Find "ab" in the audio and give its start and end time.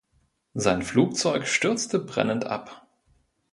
2.47-2.87